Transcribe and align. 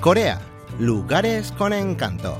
Corea, 0.00 0.40
lugares 0.78 1.50
con 1.50 1.72
encanto. 1.72 2.38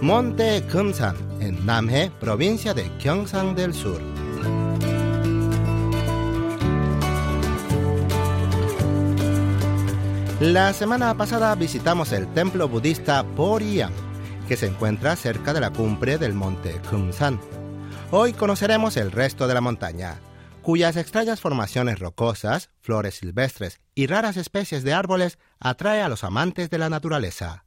Monte 0.00 0.64
Kumsan, 0.72 1.14
en 1.40 1.66
Namhae, 1.66 2.10
provincia 2.18 2.72
de 2.72 2.90
Gyeongsang 2.98 3.54
del 3.54 3.74
Sur. 3.74 4.00
La 10.40 10.72
semana 10.72 11.14
pasada 11.14 11.54
visitamos 11.56 12.12
el 12.12 12.32
templo 12.32 12.66
budista 12.66 13.22
Poriyang, 13.36 13.92
que 14.48 14.56
se 14.56 14.68
encuentra 14.68 15.16
cerca 15.16 15.52
de 15.52 15.60
la 15.60 15.70
cumbre 15.70 16.16
del 16.16 16.32
monte 16.32 16.80
Kumsan. 16.88 17.38
Hoy 18.10 18.32
conoceremos 18.32 18.96
el 18.96 19.12
resto 19.12 19.46
de 19.46 19.52
la 19.52 19.60
montaña, 19.60 20.18
cuyas 20.62 20.96
extrañas 20.96 21.40
formaciones 21.40 21.98
rocosas, 21.98 22.70
flores 22.80 23.14
silvestres 23.14 23.80
y 23.94 24.06
raras 24.06 24.36
especies 24.36 24.84
de 24.84 24.92
árboles 24.92 25.38
atrae 25.58 26.02
a 26.02 26.08
los 26.08 26.24
amantes 26.24 26.70
de 26.70 26.78
la 26.78 26.90
naturaleza. 26.90 27.64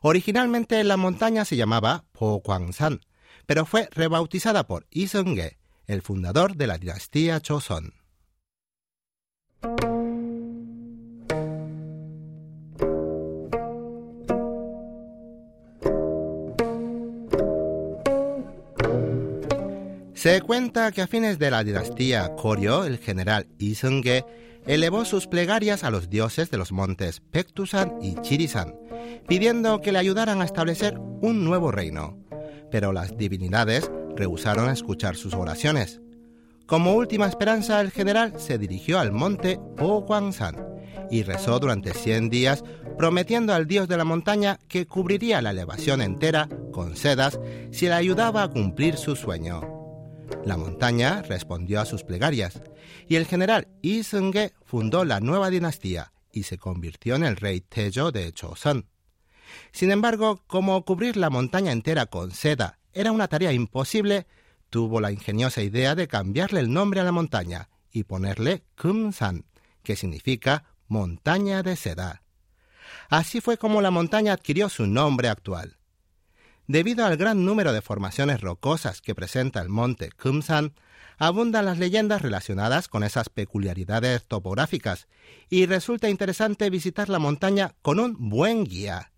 Originalmente 0.00 0.82
la 0.84 0.96
montaña 0.96 1.44
se 1.44 1.56
llamaba 1.56 2.04
Po 2.12 2.42
San, 2.72 3.00
pero 3.46 3.66
fue 3.66 3.88
rebautizada 3.90 4.66
por 4.66 4.86
Yi 4.90 5.08
Seung-ge, 5.08 5.58
el 5.86 6.02
fundador 6.02 6.56
de 6.56 6.66
la 6.66 6.78
dinastía 6.78 7.40
Joseon. 7.46 8.03
Se 20.24 20.40
cuenta 20.40 20.90
que 20.90 21.02
a 21.02 21.06
fines 21.06 21.38
de 21.38 21.50
la 21.50 21.62
dinastía 21.62 22.34
Koryo, 22.34 22.86
el 22.86 22.96
general 22.96 23.46
Seung-ge 23.74 24.24
elevó 24.66 25.04
sus 25.04 25.26
plegarias 25.26 25.84
a 25.84 25.90
los 25.90 26.08
dioses 26.08 26.50
de 26.50 26.56
los 26.56 26.72
montes 26.72 27.20
Pektusan 27.20 27.98
y 28.00 28.14
Chirisan, 28.22 28.74
pidiendo 29.28 29.82
que 29.82 29.92
le 29.92 29.98
ayudaran 29.98 30.40
a 30.40 30.46
establecer 30.46 30.98
un 31.20 31.44
nuevo 31.44 31.70
reino. 31.70 32.16
Pero 32.70 32.94
las 32.94 33.18
divinidades 33.18 33.90
rehusaron 34.16 34.70
escuchar 34.70 35.14
sus 35.14 35.34
oraciones. 35.34 36.00
Como 36.64 36.94
última 36.94 37.26
esperanza, 37.26 37.82
el 37.82 37.90
general 37.90 38.40
se 38.40 38.56
dirigió 38.56 39.00
al 39.00 39.12
monte 39.12 39.60
San 40.32 40.56
y 41.10 41.22
rezó 41.22 41.58
durante 41.58 41.92
100 41.92 42.30
días, 42.30 42.64
prometiendo 42.96 43.52
al 43.52 43.66
dios 43.66 43.88
de 43.88 43.98
la 43.98 44.04
montaña 44.04 44.58
que 44.68 44.86
cubriría 44.86 45.42
la 45.42 45.50
elevación 45.50 46.00
entera 46.00 46.48
con 46.72 46.96
sedas 46.96 47.38
si 47.72 47.88
le 47.88 47.92
ayudaba 47.92 48.42
a 48.42 48.48
cumplir 48.48 48.96
su 48.96 49.16
sueño. 49.16 49.83
La 50.44 50.56
montaña 50.56 51.22
respondió 51.22 51.80
a 51.80 51.86
sus 51.86 52.04
plegarias 52.04 52.60
y 53.08 53.16
el 53.16 53.26
general 53.26 53.68
Yi 53.82 54.02
Seung-ge 54.02 54.52
fundó 54.64 55.04
la 55.04 55.20
nueva 55.20 55.50
dinastía 55.50 56.12
y 56.32 56.44
se 56.44 56.58
convirtió 56.58 57.16
en 57.16 57.24
el 57.24 57.36
rey 57.36 57.60
Taejo 57.60 58.12
de 58.12 58.32
Joseon. 58.38 58.86
Sin 59.72 59.90
embargo, 59.90 60.42
como 60.46 60.84
cubrir 60.84 61.16
la 61.16 61.30
montaña 61.30 61.72
entera 61.72 62.06
con 62.06 62.30
seda 62.32 62.78
era 62.92 63.12
una 63.12 63.28
tarea 63.28 63.52
imposible, 63.52 64.26
tuvo 64.70 65.00
la 65.00 65.12
ingeniosa 65.12 65.62
idea 65.62 65.94
de 65.94 66.08
cambiarle 66.08 66.60
el 66.60 66.72
nombre 66.72 67.00
a 67.00 67.04
la 67.04 67.12
montaña 67.12 67.68
y 67.90 68.04
ponerle 68.04 68.64
Kumsan, 68.80 69.44
que 69.82 69.96
significa 69.96 70.64
montaña 70.88 71.62
de 71.62 71.76
seda. 71.76 72.22
Así 73.08 73.40
fue 73.40 73.56
como 73.58 73.80
la 73.80 73.90
montaña 73.90 74.32
adquirió 74.32 74.68
su 74.68 74.86
nombre 74.86 75.28
actual. 75.28 75.76
Debido 76.66 77.04
al 77.04 77.16
gran 77.18 77.44
número 77.44 77.72
de 77.72 77.82
formaciones 77.82 78.40
rocosas 78.40 79.02
que 79.02 79.14
presenta 79.14 79.60
el 79.60 79.68
monte 79.68 80.10
Kumsan, 80.10 80.72
abundan 81.18 81.66
las 81.66 81.78
leyendas 81.78 82.22
relacionadas 82.22 82.88
con 82.88 83.04
esas 83.04 83.28
peculiaridades 83.28 84.24
topográficas 84.24 85.06
y 85.50 85.66
resulta 85.66 86.08
interesante 86.08 86.70
visitar 86.70 87.10
la 87.10 87.18
montaña 87.18 87.74
con 87.82 88.00
un 88.00 88.16
buen 88.30 88.64
guía. 88.64 89.12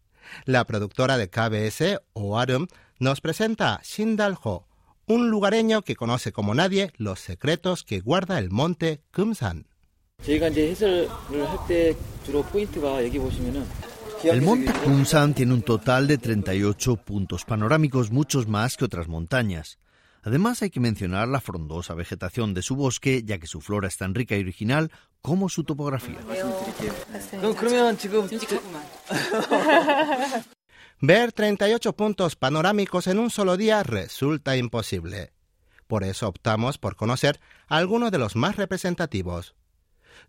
La 0.45 0.65
productora 0.65 1.17
de 1.17 1.31
KBS, 1.31 2.01
Oarum, 2.15 2.67
nos 2.99 3.21
presenta 3.21 3.75
a 3.75 3.81
Shindal-ho, 3.83 4.67
un 5.07 5.31
lugareño 5.31 5.83
que 5.83 5.95
conoce 5.95 6.33
como 6.33 6.53
nadie 6.53 6.93
los 6.97 7.21
secretos 7.21 7.85
que 7.85 8.01
guarda 8.01 8.41
el 8.41 8.51
monte 8.51 9.03
Kumsan. 9.13 9.69
El 14.31 14.43
monte 14.43 14.73
Kumsan 14.85 15.35
tiene 15.35 15.55
un 15.55 15.63
total 15.63 16.09
de 16.09 16.19
38 16.19 16.97
puntos 16.97 17.45
panorámicos, 17.45 18.11
muchos 18.11 18.49
más 18.49 18.77
que 18.77 18.85
otras 18.85 19.07
montañas. 19.07 19.79
Además 20.23 20.63
hay 20.63 20.71
que 20.71 20.81
mencionar 20.81 21.29
la 21.29 21.41
frondosa 21.41 21.95
vegetación 21.95 22.53
de 22.53 22.63
su 22.63 22.75
bosque, 22.75 23.23
ya 23.25 23.39
que 23.39 23.47
su 23.47 23.61
flora 23.61 23.87
es 23.87 23.97
tan 23.97 24.15
rica 24.15 24.37
y 24.37 24.41
original 24.41 24.91
como 25.23 25.49
su 25.49 25.63
topografía. 25.63 26.19
Ver 31.01 31.33
38 31.33 31.93
puntos 31.93 32.35
panorámicos 32.35 33.07
en 33.07 33.21
un 33.21 33.31
solo 33.31 33.57
día 33.57 33.85
resulta 33.85 34.57
imposible. 34.57 35.33
Por 35.87 36.03
eso 36.03 36.27
optamos 36.27 36.79
por 36.79 36.97
conocer 36.97 37.39
algunos 37.69 38.11
de 38.11 38.19
los 38.19 38.35
más 38.35 38.57
representativos. 38.57 39.55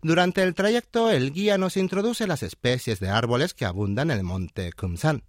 Durante 0.02 0.42
el 0.42 0.54
trayecto, 0.54 1.10
el 1.10 1.32
guía 1.32 1.58
nos 1.58 1.76
introduce 1.76 2.26
las 2.26 2.42
especies 2.42 3.00
de 3.00 3.08
árboles 3.08 3.54
que 3.54 3.64
abundan 3.64 4.10
en 4.10 4.18
el 4.18 4.24
monte 4.24 4.72
Kumsan. 4.72 5.22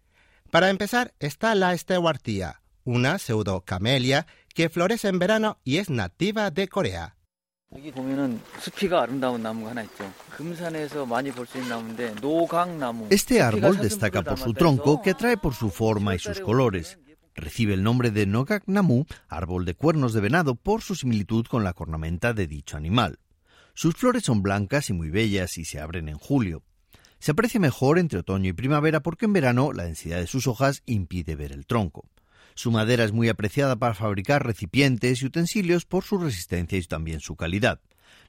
Para 0.52 0.70
empezar, 0.70 1.14
está 1.20 1.54
la 1.56 1.74
estewartía, 1.74 2.62
una 2.84 3.20
pseudocamelia 3.20 4.26
que 4.54 4.70
florece 4.70 5.08
en 5.08 5.20
verano 5.20 5.60
y 5.64 5.78
es 5.78 5.90
nativa 5.90 6.50
de 6.52 6.68
Corea. 6.68 7.16
Este 13.10 13.42
árbol 13.42 13.78
destaca 13.78 14.24
por 14.24 14.40
su 14.40 14.54
tronco 14.54 15.02
que 15.04 15.12
atrae 15.12 15.38
por 15.38 15.54
su 15.54 15.70
forma 15.70 16.16
y 16.16 16.20
sus 16.20 16.40
colores. 16.40 16.98
Recibe 17.36 17.76
el 17.76 17.84
nombre 17.84 18.10
de 18.10 18.26
Nogak 18.26 18.64
Namu, 18.66 19.06
árbol 19.28 19.66
de 19.66 19.76
cuernos 19.76 20.14
de 20.14 20.22
venado, 20.22 20.56
por 20.56 20.82
su 20.82 20.96
similitud 20.96 21.46
con 21.46 21.64
la 21.64 21.74
cornamenta 21.74 22.34
de 22.34 22.48
dicho 22.48 22.76
animal. 22.76 23.20
Sus 23.80 23.96
flores 23.96 24.24
son 24.24 24.44
blancas 24.44 24.90
y 24.90 24.94
muy 24.94 25.10
bellas 25.10 25.58
y 25.58 25.64
se 25.64 25.80
abren 25.80 26.10
en 26.10 26.18
julio. 26.18 26.64
Se 27.20 27.32
aprecia 27.32 27.62
mejor 27.62 27.98
entre 27.98 28.20
otoño 28.20 28.50
y 28.50 28.52
primavera 28.52 29.00
porque 29.00 29.24
en 29.24 29.32
verano 29.32 29.72
la 29.72 29.86
densidad 29.86 30.18
de 30.18 30.28
sus 30.28 30.48
hojas 30.48 30.84
impide 30.86 31.38
ver 31.38 31.54
el 31.54 31.66
tronco. 31.66 32.04
Su 32.56 32.72
madera 32.72 33.06
es 33.06 33.14
muy 33.14 33.30
apreciada 33.30 33.78
para 33.78 33.94
fabricar 33.94 34.46
recipientes 34.46 35.22
y 35.22 35.28
utensilios 35.28 35.86
por 35.86 36.04
su 36.04 36.18
resistencia 36.18 36.78
y 36.78 36.84
también 36.84 37.22
su 37.22 37.38
calidad. 37.38 37.80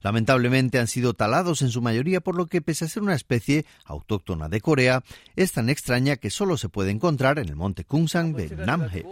Lamentablemente 0.02 0.78
han 0.78 0.86
sido 0.86 1.14
talados 1.14 1.62
en 1.62 1.70
su 1.70 1.82
mayoría, 1.82 2.20
por 2.20 2.36
lo 2.36 2.46
que 2.46 2.62
pese 2.62 2.84
a 2.84 2.88
ser 2.88 3.02
una 3.02 3.16
especie 3.16 3.66
autóctona 3.86 4.48
de 4.48 4.60
Corea, 4.60 5.02
es 5.34 5.50
tan 5.50 5.68
extraña 5.68 6.14
que 6.14 6.30
solo 6.30 6.58
se 6.58 6.68
puede 6.68 6.92
encontrar 6.92 7.40
en 7.40 7.48
el 7.48 7.56
monte 7.56 7.82
Kungsang 7.82 8.34
de 8.34 8.50
Namhae. 8.54 9.04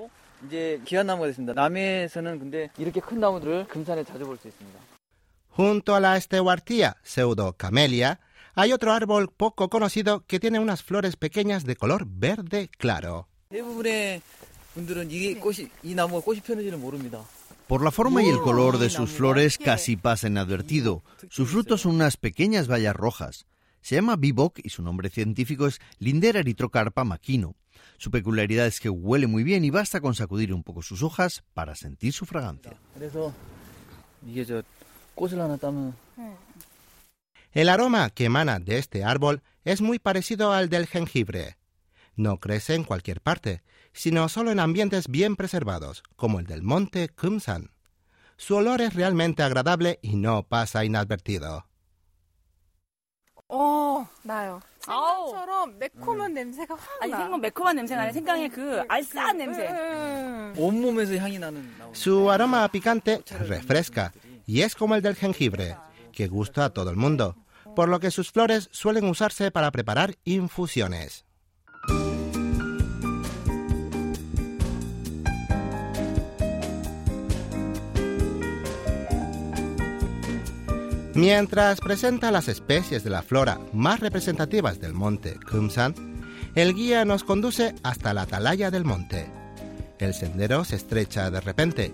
Junto 5.58 5.96
a 5.96 6.00
la 6.00 6.16
estewartía 6.16 6.98
pseudocamelia, 7.02 8.20
hay 8.54 8.72
otro 8.72 8.92
árbol 8.92 9.28
poco 9.36 9.68
conocido 9.68 10.24
que 10.24 10.38
tiene 10.38 10.60
unas 10.60 10.84
flores 10.84 11.16
pequeñas 11.16 11.64
de 11.64 11.74
color 11.74 12.06
verde 12.08 12.70
claro. 12.78 13.26
Por 17.66 17.82
la 17.82 17.90
forma 17.90 18.22
y 18.22 18.28
el 18.28 18.38
color 18.38 18.78
de 18.78 18.88
sus 18.88 19.10
flores 19.10 19.58
casi 19.58 19.96
pasa 19.96 20.28
inadvertido. 20.28 21.02
Sus 21.28 21.50
frutos 21.50 21.80
son 21.80 21.96
unas 21.96 22.16
pequeñas 22.16 22.68
bayas 22.68 22.94
rojas. 22.94 23.46
Se 23.80 23.96
llama 23.96 24.14
bibok 24.14 24.60
y 24.62 24.68
su 24.68 24.84
nombre 24.84 25.10
científico 25.10 25.66
es 25.66 25.80
Lindera 25.98 26.38
eritrocarpa 26.38 27.02
maquino. 27.02 27.56
Su 27.96 28.12
peculiaridad 28.12 28.66
es 28.66 28.78
que 28.78 28.90
huele 28.90 29.26
muy 29.26 29.42
bien 29.42 29.64
y 29.64 29.70
basta 29.70 30.00
con 30.00 30.14
sacudir 30.14 30.54
un 30.54 30.62
poco 30.62 30.82
sus 30.82 31.02
hojas 31.02 31.42
para 31.52 31.74
sentir 31.74 32.12
su 32.12 32.26
fragancia. 32.26 32.78
El 37.52 37.68
aroma 37.68 38.10
que 38.10 38.26
emana 38.26 38.60
de 38.60 38.78
este 38.78 39.04
árbol 39.04 39.42
es 39.64 39.80
muy 39.80 39.98
parecido 39.98 40.52
al 40.52 40.68
del 40.68 40.86
jengibre. 40.86 41.56
No 42.16 42.38
crece 42.38 42.74
en 42.74 42.84
cualquier 42.84 43.20
parte, 43.20 43.62
sino 43.92 44.28
solo 44.28 44.50
en 44.50 44.60
ambientes 44.60 45.08
bien 45.08 45.36
preservados, 45.36 46.02
como 46.16 46.40
el 46.40 46.46
del 46.46 46.62
monte 46.62 47.08
Kumsan. 47.08 47.70
Su 48.36 48.56
olor 48.56 48.80
es 48.80 48.94
realmente 48.94 49.42
agradable 49.42 49.98
y 50.02 50.16
no 50.16 50.44
pasa 50.44 50.84
inadvertido. 50.84 51.66
Oh, 53.48 54.06
나요. 54.24 54.60
Su 61.92 62.30
aroma 62.30 62.68
picante 62.68 63.22
refresca 63.40 64.12
y 64.48 64.62
es 64.62 64.74
como 64.74 64.94
el 64.94 65.02
del 65.02 65.14
jengibre, 65.14 65.76
que 66.10 66.26
gusta 66.26 66.64
a 66.64 66.70
todo 66.70 66.88
el 66.88 66.96
mundo, 66.96 67.36
por 67.76 67.90
lo 67.90 68.00
que 68.00 68.10
sus 68.10 68.32
flores 68.32 68.70
suelen 68.72 69.04
usarse 69.04 69.50
para 69.50 69.70
preparar 69.70 70.16
infusiones. 70.24 71.26
Mientras 81.14 81.80
presenta 81.80 82.30
las 82.30 82.48
especies 82.48 83.04
de 83.04 83.10
la 83.10 83.20
flora 83.20 83.60
más 83.74 84.00
representativas 84.00 84.80
del 84.80 84.94
monte 84.94 85.38
Kumsan, 85.50 85.94
el 86.54 86.72
guía 86.74 87.04
nos 87.04 87.22
conduce 87.22 87.74
hasta 87.82 88.14
la 88.14 88.22
atalaya 88.22 88.70
del 88.70 88.86
monte. 88.86 89.30
El 89.98 90.14
sendero 90.14 90.64
se 90.64 90.76
estrecha 90.76 91.30
de 91.30 91.42
repente 91.42 91.92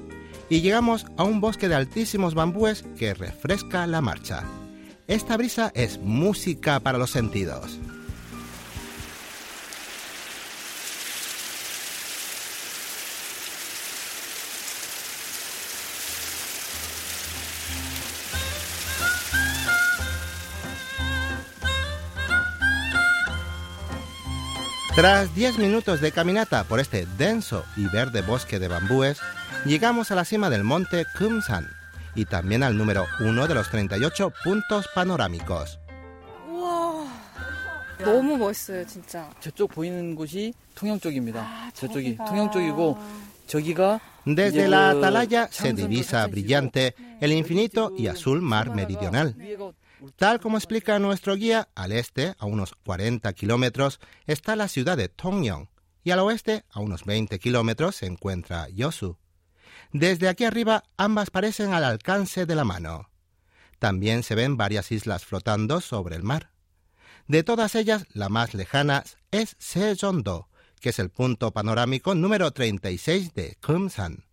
y 0.49 0.61
llegamos 0.61 1.07
a 1.17 1.25
un 1.25 1.41
bosque 1.41 1.69
de 1.69 1.75
altísimos 1.75 2.35
bambúes 2.35 2.85
que 2.99 3.15
refresca 3.15 3.87
la 3.87 4.01
marcha. 4.01 4.45
Esta 5.07 5.37
brisa 5.37 5.71
es 5.75 5.99
música 5.99 6.81
para 6.81 6.99
los 6.99 7.11
sentidos. 7.11 7.79
Tras 24.96 25.34
10 25.36 25.58
minutos 25.60 26.02
de 26.02 26.12
caminata 26.12 26.64
por 26.64 26.80
este 26.80 27.06
denso 27.18 27.64
y 27.78 27.86
verde 27.88 28.22
bosque 28.22 28.60
de 28.60 28.68
bambúes, 28.68 29.20
llegamos 29.66 30.12
a 30.12 30.16
la 30.16 30.26
cima 30.26 30.50
del 30.50 30.64
monte 30.64 31.06
Kumsan 31.18 31.68
y 32.16 32.26
también 32.26 32.64
al 32.64 32.78
número 32.78 33.06
uno 33.20 33.48
de 33.48 33.56
los 33.56 33.70
38 33.70 34.34
puntos 34.44 34.88
panorámicos. 34.96 35.80
우와. 36.50 37.06
너무 38.04 38.38
멋있어요, 38.38 38.86
진짜. 38.88 39.30
저쪽 39.40 39.72
보이는 39.72 40.16
곳이 40.16 40.54
통영 40.76 41.00
쪽입니다. 41.00 41.42
아, 41.42 41.72
저쪽이 41.74 42.18
저기가. 42.18 42.26
통영 42.26 42.52
쪽이고 42.52 42.98
저기가 43.48 44.00
Desde 44.26 44.50
이제 44.50 44.68
la 44.68 44.94
그 44.94 44.98
atalaya 44.98 45.48
se 45.52 45.74
장성도 45.74 45.88
divisa 45.88 46.22
같이 46.28 46.32
brillante 46.32 46.94
el 47.22 47.32
infinito 47.32 47.92
y 47.98 48.08
azul 48.08 48.42
mar 48.42 48.70
meridional. 48.72 49.34
Tal 50.17 50.41
como 50.41 50.57
explica 50.57 50.99
nuestro 50.99 51.37
guía, 51.37 51.69
al 51.75 51.93
este, 51.93 52.35
a 52.39 52.47
unos 52.47 52.75
40 52.85 53.33
kilómetros, 53.33 54.01
está 54.27 54.57
la 54.57 54.69
ciudad 54.69 54.97
de 54.97 55.09
Tongyong 55.09 55.69
y 56.05 56.11
al 56.11 56.19
oeste, 56.21 56.65
a 56.71 56.81
unos 56.81 57.05
20 57.05 57.39
kilómetros, 57.39 57.97
se 57.97 58.07
encuentra 58.07 58.69
Yosu. 58.69 59.17
Desde 59.93 60.29
aquí 60.29 60.45
arriba, 60.45 60.85
ambas 60.97 61.31
parecen 61.31 61.73
al 61.73 61.85
alcance 61.85 62.47
de 62.47 62.55
la 62.55 62.65
mano. 62.65 63.11
También 63.79 64.23
se 64.23 64.35
ven 64.35 64.57
varias 64.57 64.93
islas 64.93 65.25
flotando 65.25 65.81
sobre 65.81 66.17
el 66.17 66.23
mar. 66.23 66.51
De 67.27 67.43
todas 67.43 67.75
ellas, 67.75 68.05
la 68.13 68.29
más 68.29 68.55
lejana 68.55 69.05
es 69.31 69.57
Sejondo, 69.59 70.49
que 70.81 70.91
es 70.91 70.99
el 70.99 71.11
punto 71.11 71.53
panorámico 71.53 72.15
número 72.15 72.51
36 72.51 73.33
de 73.35 73.57
Kumsan. 73.63 74.25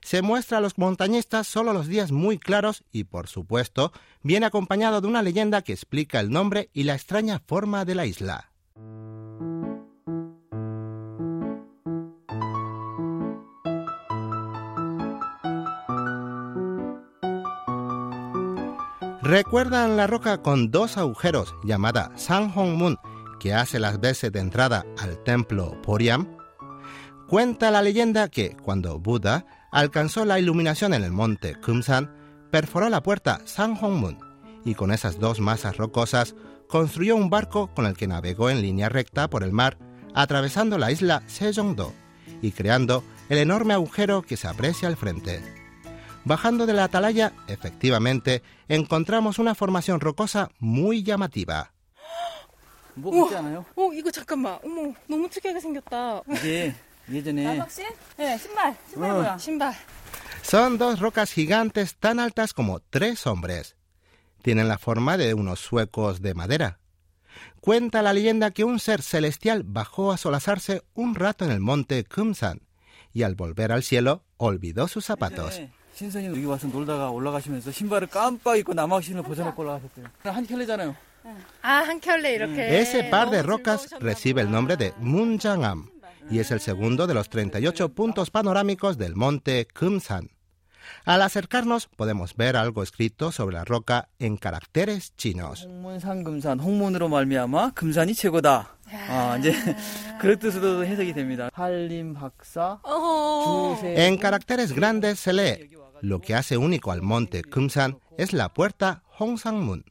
Se 0.00 0.22
muestra 0.22 0.58
a 0.58 0.60
los 0.60 0.78
montañistas 0.78 1.46
solo 1.46 1.72
los 1.72 1.88
días 1.88 2.12
muy 2.12 2.38
claros 2.38 2.84
y, 2.92 3.04
por 3.04 3.28
supuesto, 3.28 3.92
viene 4.22 4.46
acompañado 4.46 5.00
de 5.00 5.08
una 5.08 5.22
leyenda 5.22 5.62
que 5.62 5.72
explica 5.72 6.20
el 6.20 6.30
nombre 6.30 6.70
y 6.72 6.84
la 6.84 6.94
extraña 6.94 7.40
forma 7.46 7.84
de 7.84 7.94
la 7.94 8.06
isla. 8.06 8.50
¿Recuerdan 19.28 19.96
la 19.96 20.06
roca 20.06 20.40
con 20.40 20.70
dos 20.70 20.96
agujeros 20.96 21.56
llamada 21.64 22.12
Sanhongmun 22.14 22.96
que 23.40 23.54
hace 23.54 23.80
las 23.80 23.98
veces 23.98 24.30
de 24.30 24.38
entrada 24.38 24.86
al 24.98 25.20
templo 25.24 25.82
Poriam? 25.82 26.36
Cuenta 27.26 27.72
la 27.72 27.82
leyenda 27.82 28.28
que 28.28 28.56
cuando 28.56 29.00
Buda 29.00 29.44
alcanzó 29.71 30.25
la 30.25 30.39
iluminación 30.39 30.93
en 30.93 31.03
el 31.03 31.11
monte 31.11 31.55
Kumsan, 31.55 32.11
perforó 32.51 32.89
la 32.89 33.03
puerta 33.03 33.41
Sanhongmun 33.45 34.19
y 34.65 34.75
con 34.75 34.91
esas 34.91 35.19
dos 35.19 35.39
masas 35.39 35.77
rocosas 35.77 36.35
construyó 36.67 37.15
un 37.15 37.29
barco 37.29 37.73
con 37.73 37.85
el 37.85 37.95
que 37.95 38.07
navegó 38.07 38.49
en 38.49 38.61
línea 38.61 38.89
recta 38.89 39.29
por 39.29 39.43
el 39.43 39.51
mar, 39.51 39.77
atravesando 40.13 40.77
la 40.77 40.91
isla 40.91 41.23
Sejongdo 41.27 41.93
y 42.41 42.51
creando 42.51 43.03
el 43.29 43.37
enorme 43.37 43.73
agujero 43.73 44.21
que 44.21 44.37
se 44.37 44.47
aprecia 44.47 44.87
al 44.87 44.97
frente. 44.97 45.41
Bajando 46.23 46.65
de 46.65 46.73
la 46.73 46.83
atalaya, 46.83 47.33
efectivamente, 47.47 48.43
encontramos 48.67 49.39
una 49.39 49.55
formación 49.55 49.99
rocosa 49.99 50.49
muy 50.59 51.03
llamativa. 51.03 51.71
뭐 52.95 53.13
우와. 53.13 53.23
같지 53.25 53.35
않아요? 53.37 53.65
어, 53.75 53.93
이거 53.93 54.11
잠깐만. 54.11 54.59
어머, 54.63 54.93
너무 55.07 55.29
특이하게 55.29 55.59
생겼다. 55.59 56.21
이게 56.29 56.73
예전에 57.11 57.61
신? 57.69 57.85
네, 58.17 58.37
신발. 58.37 58.75
신발 58.89 59.11
뭐야? 59.11 59.37
신발. 59.37 59.73
Son 60.43 60.77
dos 60.77 60.99
rocas 60.99 61.31
gigantes 61.31 61.95
tan 61.97 62.19
altas 62.19 62.53
como 62.53 62.79
tres 62.79 63.25
hombres. 63.27 63.75
Tienen 64.43 64.67
la 64.67 64.77
forma 64.77 65.17
de 65.17 65.33
unos 65.33 65.59
suecos 65.59 66.21
de 66.21 66.33
madera. 66.33 66.79
Cuenta 67.59 68.01
la 68.01 68.13
leyenda 68.13 68.51
que 68.51 68.63
un 68.63 68.79
ser 68.79 69.01
celestial 69.01 69.63
bajó 69.63 70.11
a 70.11 70.17
solazarse 70.17 70.81
un 70.95 71.15
rato 71.15 71.45
en 71.45 71.51
el 71.51 71.59
monte 71.59 72.03
Kumsan 72.05 72.61
y 73.13 73.23
al 73.23 73.35
volver 73.35 73.71
al 73.71 73.83
cielo 73.83 74.23
olvidó 74.37 74.87
sus 74.87 75.05
zapatos. 75.05 75.59
예전에 75.59 75.69
신선이 75.93 76.25
여기 76.27 76.45
와서 76.45 76.67
놀다가 76.67 77.09
올라가시면서 77.11 77.71
신발을 77.71 78.07
깜빡 78.07 78.57
입고 78.57 78.73
남학 78.73 79.03
신을 79.03 79.21
벗어놓고 79.23 79.61
올라가셨대요. 79.61 80.05
한 80.23 80.47
켤레잖아요. 80.47 80.95
아, 81.61 81.71
한 81.73 81.99
켤레 81.99 82.33
이렇게. 82.33 82.79
Ese 82.79 83.09
par 83.11 83.29
de 83.29 83.43
너무 83.43 83.47
rocas 83.47 83.81
즐거우셨나 83.87 83.99
recibe 84.01 84.41
el 84.41 84.47
보다. 84.47 84.51
nombre 84.57 84.77
de 84.77 84.93
Munjangam 84.99 85.89
y 86.30 86.38
es 86.40 86.50
el 86.50 86.60
segundo 86.60 87.06
de 87.06 87.14
los 87.14 87.28
38 87.28 87.94
puntos 87.94 88.30
panorámicos 88.30 88.98
del 88.98 89.16
monte 89.16 89.66
Kumsan. 89.66 90.30
Al 91.04 91.22
acercarnos 91.22 91.88
podemos 91.88 92.36
ver 92.36 92.56
algo 92.56 92.82
escrito 92.82 93.32
sobre 93.32 93.56
la 93.56 93.64
roca 93.64 94.08
en 94.18 94.36
caracteres 94.36 95.14
chinos. 95.16 95.66
En 103.82 104.16
caracteres 104.18 104.72
grandes 104.72 105.18
se 105.18 105.32
lee, 105.32 105.70
lo 106.02 106.20
que 106.20 106.34
hace 106.34 106.56
único 106.56 106.92
al 106.92 107.02
monte 107.02 107.42
Kumsan 107.42 107.98
es 108.16 108.32
la 108.32 108.52
puerta 108.52 109.02
Hongsan-mun. 109.18 109.84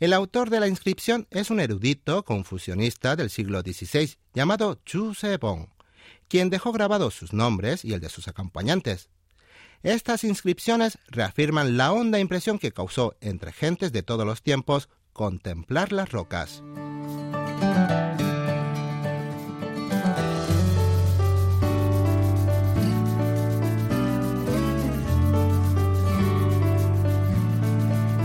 El 0.00 0.14
autor 0.14 0.48
de 0.48 0.60
la 0.60 0.66
inscripción 0.66 1.26
es 1.30 1.50
un 1.50 1.60
erudito 1.60 2.24
confucionista 2.24 3.16
del 3.16 3.28
siglo 3.28 3.60
XVI 3.60 4.16
llamado 4.32 4.80
Chu 4.86 5.12
Sebong, 5.12 5.68
quien 6.26 6.48
dejó 6.48 6.72
grabados 6.72 7.12
sus 7.12 7.34
nombres 7.34 7.84
y 7.84 7.92
el 7.92 8.00
de 8.00 8.08
sus 8.08 8.26
acompañantes. 8.26 9.10
Estas 9.82 10.24
inscripciones 10.24 10.98
reafirman 11.08 11.76
la 11.76 11.92
honda 11.92 12.18
impresión 12.18 12.58
que 12.58 12.72
causó 12.72 13.14
entre 13.20 13.52
gentes 13.52 13.92
de 13.92 14.02
todos 14.02 14.24
los 14.24 14.42
tiempos 14.42 14.88
contemplar 15.12 15.92
las 15.92 16.10
rocas. 16.10 16.62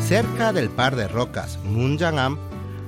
Cerca 0.04 0.52
del 0.52 0.70
par 0.70 0.96
de 0.96 1.08
rocas 1.08 1.58
Munjangam 1.64 2.38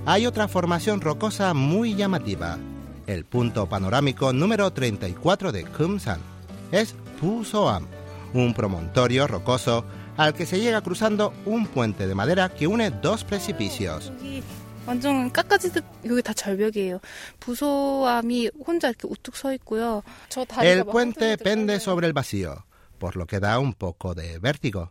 hay 0.06 0.26
otra 0.26 0.49
formación 0.49 1.00
rocosa 1.00 1.54
muy 1.54 1.94
llamativa, 1.94 2.59
el 3.06 3.25
punto 3.25 3.68
panorámico 3.68 4.32
número 4.32 4.73
34 4.73 5.52
de 5.52 5.64
Kumsan. 5.64 6.21
Es 6.73 6.94
Pusoam, 7.21 7.87
un 8.35 8.52
promontorio 8.52 9.28
rocoso 9.28 9.85
al 10.16 10.35
que 10.35 10.44
se 10.47 10.59
llega 10.59 10.80
cruzando 10.80 11.32
un 11.47 11.66
puente 11.68 12.09
de 12.09 12.14
madera 12.16 12.49
que 12.49 12.66
une 12.66 12.90
dos 12.90 13.23
precipicios. 13.25 14.11
여기 14.18 14.42
완전 14.85 15.30
깎아지듯 15.30 15.85
여기 16.06 16.21
다 16.23 16.32
절벽이에요. 16.32 16.99
부소암이 17.38 18.50
혼자 18.66 18.88
이렇게 18.88 19.06
우뚝 19.06 19.37
서 19.37 19.52
있고요. 19.54 20.02
저 20.28 20.44
다리가 20.44 20.64
El 20.73 20.85
막 20.85 20.90
puente 20.90 21.37
엉뚱해져 21.37 21.44
pende 21.44 21.78
떨려요. 21.78 21.80
sobre 21.80 22.06
el 22.09 22.12
vacío, 22.12 22.64
por 22.99 23.16
lo 23.16 23.26
que 23.26 23.38
da 23.38 23.61
un 23.61 23.75
poco 23.75 24.16
de 24.16 24.40
vértigo. 24.40 24.90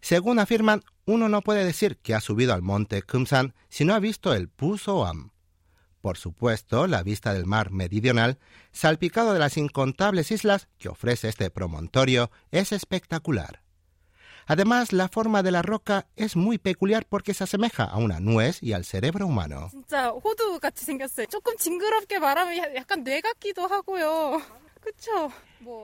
Según 0.00 0.40
afirman, 0.40 0.82
uno 1.07 1.29
no 1.29 1.41
puede 1.41 1.63
decir 1.63 1.95
que 1.99 2.13
ha 2.13 2.19
subido 2.19 2.53
al 2.53 2.61
monte 2.61 3.01
Kumsan 3.01 3.55
si 3.69 3.85
no 3.85 3.95
ha 3.95 3.99
visto 3.99 4.33
el 4.33 4.49
Pusoam. 4.49 5.31
Por 6.01 6.17
supuesto, 6.17 6.85
la 6.85 7.01
vista 7.01 7.33
del 7.33 7.45
mar 7.45 7.71
meridional, 7.71 8.39
salpicado 8.73 9.31
de 9.31 9.39
las 9.39 9.55
incontables 9.55 10.31
islas 10.31 10.67
que 10.77 10.89
ofrece 10.89 11.29
este 11.29 11.49
promontorio, 11.49 12.29
es 12.51 12.73
espectacular. 12.73 13.61
Además, 14.47 14.91
la 14.91 15.07
forma 15.07 15.43
de 15.43 15.51
la 15.51 15.61
roca 15.61 16.07
es 16.17 16.35
muy 16.35 16.57
peculiar 16.57 17.05
porque 17.07 17.33
se 17.33 17.45
asemeja 17.45 17.85
a 17.85 17.97
una 17.97 18.19
nuez 18.19 18.61
y 18.61 18.73
al 18.73 18.83
cerebro 18.83 19.27
humano. 19.27 19.71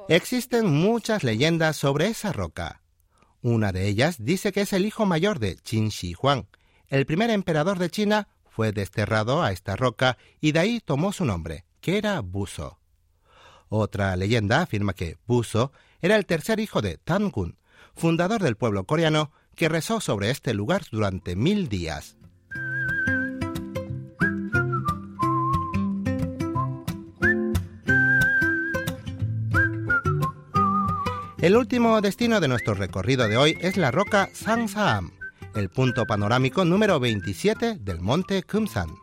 Existen 0.10 0.70
muchas 0.70 1.24
leyendas 1.24 1.78
sobre 1.78 2.08
esa 2.08 2.34
roca. 2.34 2.83
Una 3.44 3.74
de 3.74 3.90
ellas 3.90 4.24
dice 4.24 4.54
que 4.54 4.62
es 4.62 4.72
el 4.72 4.86
hijo 4.86 5.06
mayor 5.06 5.38
de 5.38 5.58
Qin 5.58 5.90
Shi 5.90 6.16
Huang. 6.18 6.48
El 6.88 7.06
primer 7.06 7.30
emperador 7.30 7.78
de 7.78 7.90
China 7.90 8.30
fue 8.50 8.72
desterrado 8.72 9.44
a 9.44 9.52
esta 9.52 9.76
roca 9.76 10.18
y 10.40 10.54
de 10.54 10.60
ahí 10.60 10.80
tomó 10.80 11.12
su 11.12 11.26
nombre, 11.26 11.66
que 11.82 11.98
era 11.98 12.22
Buso. 12.22 12.80
Otra 13.68 14.16
leyenda 14.16 14.62
afirma 14.62 14.94
que 14.94 15.18
Buso 15.28 15.74
era 16.02 16.16
el 16.16 16.26
tercer 16.26 16.62
hijo 16.62 16.82
de 16.82 16.98
Tangun, 16.98 17.58
fundador 17.94 18.42
del 18.42 18.56
pueblo 18.56 18.86
coreano, 18.86 19.34
que 19.58 19.68
rezó 19.68 20.00
sobre 20.00 20.30
este 20.30 20.54
lugar 20.54 20.84
durante 20.90 21.36
mil 21.36 21.68
días. 21.68 22.16
El 31.44 31.58
último 31.58 32.00
destino 32.00 32.40
de 32.40 32.48
nuestro 32.48 32.74
recorrido 32.74 33.28
de 33.28 33.36
hoy 33.36 33.58
es 33.60 33.76
la 33.76 33.92
roca 33.92 34.30
San 34.32 34.70
Saam, 34.70 35.12
el 35.56 35.68
punto 35.68 36.06
panorámico 36.06 36.64
número 36.64 37.02
27 37.02 37.80
del 37.82 38.00
monte 38.00 38.44
Kumsan. 38.44 38.96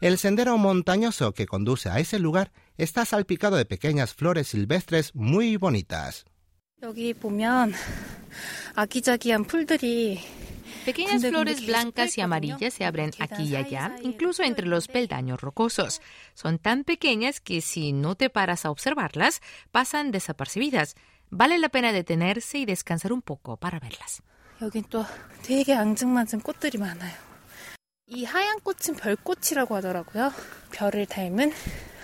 El 0.00 0.16
sendero 0.16 0.56
montañoso 0.56 1.34
que 1.34 1.44
conduce 1.44 1.90
a 1.90 1.98
ese 1.98 2.18
lugar 2.18 2.52
está 2.78 3.04
salpicado 3.04 3.58
de 3.58 3.66
pequeñas 3.66 4.14
flores 4.14 4.48
silvestres 4.48 5.14
muy 5.14 5.58
bonitas. 5.58 6.24
Pequeñas 10.86 11.20
flores 11.20 11.66
blancas 11.66 12.16
y 12.16 12.22
amarillas 12.22 12.72
se 12.72 12.86
abren 12.86 13.10
aquí 13.18 13.42
y 13.42 13.56
allá, 13.56 13.94
incluso 14.02 14.42
entre 14.42 14.66
los 14.66 14.88
peldaños 14.88 15.38
rocosos. 15.38 16.00
Son 16.32 16.58
tan 16.58 16.84
pequeñas 16.84 17.40
que 17.40 17.60
si 17.60 17.92
no 17.92 18.14
te 18.14 18.30
paras 18.30 18.64
a 18.64 18.70
observarlas, 18.70 19.42
pasan 19.70 20.12
desapercibidas 20.12 20.94
Vale 21.29 21.57
la 21.57 21.69
pena 21.69 21.91
detenerse 21.91 22.59
y 22.59 22.65
descansar 22.65 23.11
un 23.11 23.21
poco 23.21 23.57
para 23.57 23.79
verlas. 23.79 24.21
여긴 24.61 24.83
또 24.89 25.03
되게 25.41 25.73
앙증맞은 25.73 26.41
꽃들이 26.41 26.77
많아요. 26.77 27.13
이 28.07 28.23
하얀 28.25 28.59
꽃은 28.59 28.97
별꽃이라고 28.97 29.75
하더라고요. 29.75 30.31
별을 30.71 31.05
닮은 31.07 31.51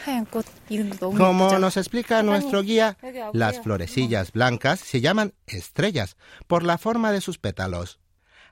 하얀 0.03 0.25
꽃 0.25 0.45
이름도 0.69 0.97
너무 0.97 1.17
Como 1.17 1.45
예쁘죠? 1.45 1.59
nos 1.59 1.77
explica 1.77 2.23
nuestro 2.23 2.63
guía, 2.63 2.95
여기 3.03 3.19
와보세요. 3.19 3.31
las 3.33 3.59
florecillas 3.61 4.31
blancas 4.31 4.79
se 4.79 5.01
llaman 5.01 5.33
estrellas 5.45 6.15
por 6.47 6.63
la 6.63 6.77
forma 6.77 7.11
de 7.11 7.21
sus 7.21 7.37
pétalos. 7.37 7.99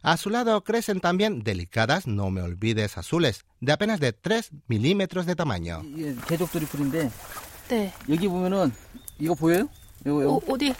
A 0.03 0.15
su 0.15 0.29
lado 0.29 0.63
crecen 0.63 0.99
también 0.99 1.43
delicadas 1.43 2.05
no 2.05 2.29
me 2.29 2.41
olvides 2.41 2.97
azules, 2.97 3.45
de 3.61 3.71
apenas 3.73 3.99
de 3.99 4.13
3 4.13 4.51
milímetros 4.67 5.25
de 5.25 5.35
tamaño. 5.35 5.81
이게 5.83 6.15
개족들이 6.27 6.65
풀인데 6.67 7.09
네. 7.69 7.91
여기 8.07 8.27
보면은 8.27 8.71
이거 9.19 9.33
보여요? 9.33 9.67
이거 10.05 10.21
이거 10.21 10.33
어, 10.35 10.41
어디? 10.47 10.73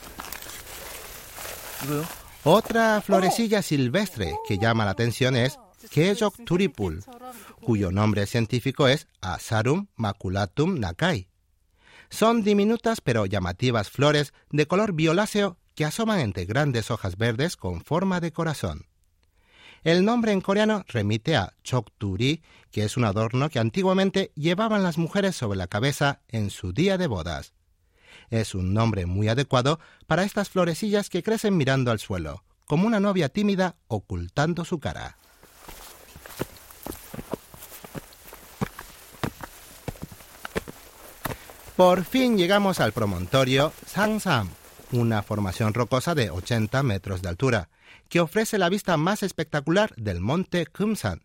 이거요? 1.84 2.04
Otra 2.44 3.02
florecilla 3.02 3.62
silvestre 3.62 4.36
que 4.48 4.58
llama 4.58 4.86
la 4.86 4.92
atención 4.92 5.36
es 5.36 5.60
Kejok 5.90 6.46
turipul, 6.46 7.04
cuyo 7.62 7.92
nombre 7.92 8.26
científico 8.26 8.88
es 8.88 9.08
Asarum 9.22 9.88
maculatum 9.96 10.80
nakai. 10.80 11.28
Son 12.10 12.44
diminutas 12.44 13.02
pero 13.02 13.26
llamativas 13.26 13.90
flores 13.90 14.34
de 14.50 14.66
color 14.66 14.94
violáceo 14.94 15.58
que 15.76 15.86
asoman 15.86 16.20
entre 16.20 16.46
grandes 16.46 16.90
hojas 16.90 17.18
verdes 17.18 17.58
con 17.58 17.82
forma 17.82 18.22
de 18.22 18.32
corazón. 18.32 18.86
El 19.84 20.06
nombre 20.06 20.32
en 20.32 20.42
coreano 20.42 20.84
remite 20.88 21.36
a 21.36 21.54
chokturi, 21.64 22.42
que 22.72 22.84
es 22.84 22.98
un 22.98 23.04
adorno 23.04 23.50
que 23.50 23.60
antiguamente 23.60 24.32
llevaban 24.36 24.84
las 24.84 24.98
mujeres 24.98 25.36
sobre 25.36 25.58
la 25.58 25.68
cabeza 25.68 26.22
en 26.30 26.50
su 26.50 26.74
día 26.74 26.98
de 26.98 27.08
bodas. 27.08 27.54
Es 28.33 28.55
un 28.55 28.73
nombre 28.73 29.05
muy 29.05 29.29
adecuado 29.29 29.79
para 30.07 30.25
estas 30.25 30.49
florecillas 30.49 31.11
que 31.11 31.23
crecen 31.23 31.55
mirando 31.55 31.91
al 31.91 31.99
suelo, 31.99 32.43
como 32.65 32.87
una 32.87 32.99
novia 32.99 33.29
tímida 33.29 33.77
ocultando 33.89 34.65
su 34.65 34.81
cara. 34.81 35.19
Por 41.77 42.05
fin 42.05 42.39
llegamos 42.39 42.81
al 42.81 42.93
promontorio 42.93 43.71
Sangsam, 43.87 44.49
una 44.93 45.23
formación 45.23 45.75
rocosa 45.75 46.15
de 46.15 46.31
80 46.31 46.83
metros 46.85 47.21
de 47.21 47.29
altura, 47.29 47.69
que 48.09 48.21
ofrece 48.21 48.57
la 48.57 48.71
vista 48.71 48.97
más 48.97 49.23
espectacular 49.23 49.95
del 49.97 50.21
monte 50.21 50.65
Kumsan, 50.65 51.21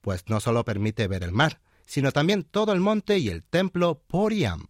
pues 0.00 0.28
no 0.28 0.38
solo 0.38 0.64
permite 0.64 1.08
ver 1.08 1.24
el 1.24 1.32
mar, 1.32 1.60
sino 1.86 2.12
también 2.12 2.44
todo 2.44 2.72
el 2.72 2.78
monte 2.78 3.18
y 3.18 3.30
el 3.30 3.42
templo 3.42 4.00
Poriam. 4.06 4.68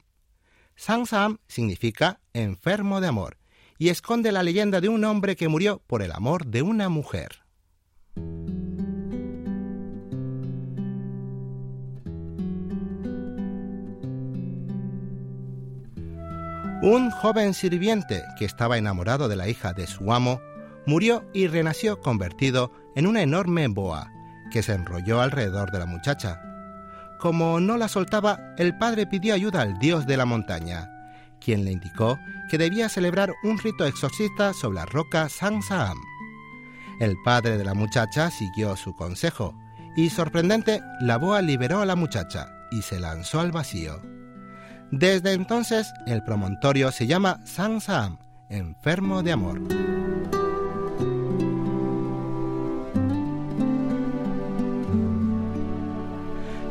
Sangsam 0.76 1.38
significa 1.48 2.20
enfermo 2.32 3.00
de 3.00 3.08
amor 3.08 3.38
y 3.78 3.88
esconde 3.88 4.32
la 4.32 4.42
leyenda 4.42 4.80
de 4.80 4.88
un 4.88 5.04
hombre 5.04 5.36
que 5.36 5.48
murió 5.48 5.82
por 5.86 6.02
el 6.02 6.12
amor 6.12 6.46
de 6.46 6.62
una 6.62 6.88
mujer. 6.88 7.42
Un 16.84 17.10
joven 17.12 17.54
sirviente 17.54 18.22
que 18.38 18.44
estaba 18.44 18.76
enamorado 18.76 19.28
de 19.28 19.36
la 19.36 19.48
hija 19.48 19.72
de 19.72 19.86
su 19.86 20.12
amo 20.12 20.40
murió 20.84 21.24
y 21.32 21.46
renació 21.46 22.00
convertido 22.00 22.72
en 22.96 23.06
una 23.06 23.22
enorme 23.22 23.68
boa 23.68 24.10
que 24.50 24.62
se 24.62 24.74
enrolló 24.74 25.20
alrededor 25.20 25.70
de 25.70 25.78
la 25.78 25.86
muchacha. 25.86 26.51
Como 27.22 27.60
no 27.60 27.76
la 27.76 27.86
soltaba, 27.86 28.52
el 28.58 28.76
padre 28.76 29.06
pidió 29.06 29.32
ayuda 29.32 29.60
al 29.62 29.78
dios 29.78 30.08
de 30.08 30.16
la 30.16 30.24
montaña, 30.24 30.90
quien 31.38 31.64
le 31.64 31.70
indicó 31.70 32.18
que 32.50 32.58
debía 32.58 32.88
celebrar 32.88 33.32
un 33.44 33.60
rito 33.60 33.86
exorcista 33.86 34.52
sobre 34.52 34.80
la 34.80 34.86
roca 34.86 35.28
Sangsaam. 35.28 35.96
El 36.98 37.16
padre 37.24 37.58
de 37.58 37.64
la 37.64 37.74
muchacha 37.74 38.28
siguió 38.32 38.74
su 38.74 38.96
consejo 38.96 39.54
y, 39.94 40.10
sorprendente, 40.10 40.82
la 41.00 41.16
boa 41.16 41.40
liberó 41.42 41.80
a 41.80 41.86
la 41.86 41.94
muchacha 41.94 42.48
y 42.72 42.82
se 42.82 42.98
lanzó 42.98 43.38
al 43.38 43.52
vacío. 43.52 44.02
Desde 44.90 45.32
entonces, 45.32 45.92
el 46.06 46.24
promontorio 46.24 46.90
se 46.90 47.06
llama 47.06 47.38
Sangsaam, 47.46 48.18
enfermo 48.48 49.22
de 49.22 49.30
amor. 49.30 49.60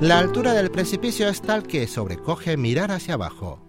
La 0.01 0.17
altura 0.17 0.53
del 0.53 0.71
precipicio 0.71 1.29
es 1.29 1.43
tal 1.43 1.61
que 1.61 1.85
sobrecoge 1.85 2.57
mirar 2.57 2.89
hacia 2.89 3.13
abajo. 3.13 3.61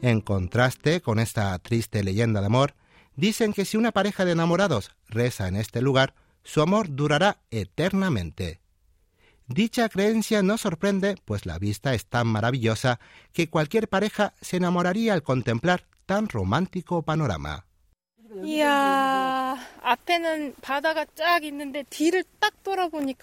En 0.00 0.20
contraste 0.20 1.00
con 1.00 1.18
esta 1.18 1.58
triste 1.58 2.04
leyenda 2.04 2.38
de 2.38 2.46
amor, 2.46 2.76
dicen 3.16 3.52
que 3.52 3.64
si 3.64 3.76
una 3.76 3.90
pareja 3.90 4.24
de 4.24 4.30
enamorados 4.30 4.92
reza 5.08 5.48
en 5.48 5.56
este 5.56 5.82
lugar, 5.82 6.14
su 6.44 6.62
amor 6.62 6.94
durará 6.94 7.40
eternamente. 7.50 8.60
Dicha 9.48 9.88
creencia 9.88 10.40
no 10.40 10.56
sorprende, 10.56 11.16
pues 11.24 11.46
la 11.46 11.58
vista 11.58 11.94
es 11.94 12.06
tan 12.06 12.28
maravillosa 12.28 13.00
que 13.32 13.50
cualquier 13.50 13.88
pareja 13.88 14.34
se 14.40 14.58
enamoraría 14.58 15.14
al 15.14 15.24
contemplar 15.24 15.88
tan 16.06 16.28
romántico 16.28 17.02
panorama. 17.02 17.66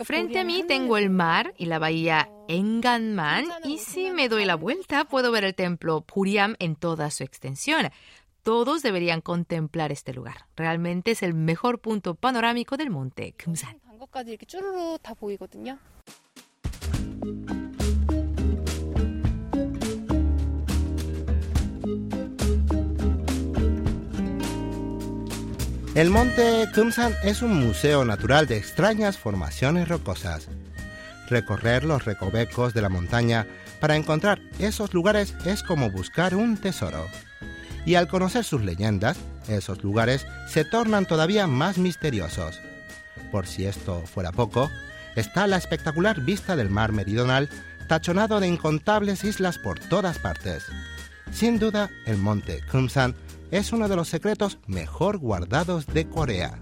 Frente 0.06 0.40
a 0.40 0.44
mí 0.44 0.64
tengo 0.68 0.98
el 0.98 1.10
mar 1.10 1.54
y 1.58 1.66
la 1.66 1.80
bahía 1.80 2.30
Enganman 2.48 3.46
y 3.64 3.78
si 3.78 4.12
me 4.12 4.30
doy 4.30 4.46
la 4.46 4.56
vuelta 4.56 5.06
puedo 5.06 5.32
ver 5.32 5.44
el 5.44 5.56
templo 5.56 6.02
Puriam 6.02 6.56
en 6.60 6.76
toda 6.76 7.10
su 7.12 7.24
extensión. 7.24 7.90
Todos 8.44 8.82
deberían 8.82 9.22
contemplar 9.22 9.92
este 9.92 10.14
lugar. 10.14 10.48
Realmente 10.56 11.12
es 11.12 11.24
el 11.24 11.34
mejor 11.34 11.80
punto 11.80 12.16
panorámico 12.16 12.76
del 12.76 12.90
monte 12.90 13.36
Kumsan. 13.44 13.80
El 25.96 26.10
monte 26.10 26.68
Kumsan 26.74 27.14
es 27.24 27.44
un 27.44 27.54
museo 27.54 28.04
natural 28.04 28.48
de 28.48 28.58
extrañas 28.58 29.20
formaciones 29.20 29.88
rocosas. 29.88 30.48
Recorrer 31.30 31.84
los 31.84 32.04
recovecos 32.04 32.74
de 32.74 32.82
la 32.82 32.90
montaña 32.90 33.46
para 33.80 33.96
encontrar 33.96 34.42
esos 34.58 34.96
lugares 34.96 35.36
es 35.46 35.62
como 35.62 35.92
buscar 35.92 36.34
un 36.34 36.58
tesoro. 36.58 37.06
Y 37.86 37.94
al 37.94 38.08
conocer 38.08 38.44
sus 38.44 38.64
leyendas, 38.64 39.18
esos 39.48 39.84
lugares 39.84 40.26
se 40.50 40.66
tornan 40.66 41.06
todavía 41.06 41.46
más 41.46 41.78
misteriosos. 41.78 42.60
Por 43.32 43.46
si 43.46 43.68
esto 43.68 44.02
fuera 44.02 44.32
poco, 44.32 44.72
está 45.16 45.46
la 45.46 45.58
espectacular 45.58 46.22
vista 46.22 46.56
del 46.56 46.72
mar 46.72 46.92
meridional, 46.92 47.50
tachonado 47.88 48.40
de 48.40 48.48
incontables 48.48 49.24
islas 49.24 49.60
por 49.60 49.80
todas 49.80 50.18
partes. 50.18 50.66
Sin 51.32 51.60
duda, 51.60 51.92
el 52.08 52.18
monte 52.18 52.62
Kumsan 52.72 53.14
es 53.54 53.72
uno 53.72 53.88
de 53.88 53.96
los 53.96 54.08
secretos 54.08 54.58
mejor 54.66 55.20
guardados 55.20 55.86
de 55.86 56.10
Corea. 56.10 56.60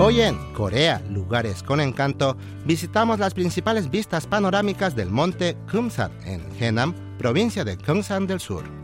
Hoy 0.00 0.20
en 0.20 0.52
Corea, 0.52 1.00
lugares 1.08 1.62
con 1.62 1.80
encanto, 1.80 2.36
visitamos 2.64 3.20
las 3.20 3.34
principales 3.34 3.88
vistas 3.88 4.26
panorámicas 4.26 4.96
del 4.96 5.10
monte 5.10 5.56
Kumsan 5.70 6.10
en 6.24 6.42
Haenam, 6.60 6.92
provincia 7.18 7.62
de 7.62 7.76
Gyeongsang 7.76 8.26
del 8.26 8.40
Sur. 8.40 8.81